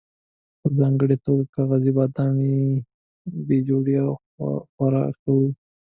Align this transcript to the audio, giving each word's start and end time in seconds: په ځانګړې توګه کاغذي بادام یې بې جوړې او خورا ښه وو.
په 0.59 0.67
ځانګړې 0.79 1.17
توګه 1.25 1.43
کاغذي 1.55 1.91
بادام 1.97 2.35
یې 2.49 2.59
بې 3.47 3.57
جوړې 3.67 3.95
او 4.05 4.11
خورا 4.73 5.03
ښه 5.19 5.29
وو. 5.37 5.47